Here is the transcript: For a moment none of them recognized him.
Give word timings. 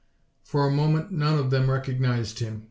For 0.43 0.65
a 0.65 0.71
moment 0.71 1.11
none 1.11 1.37
of 1.37 1.51
them 1.51 1.69
recognized 1.69 2.39
him. 2.39 2.59